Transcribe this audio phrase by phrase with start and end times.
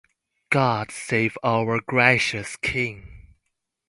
[0.49, 3.35] God save our gracious king.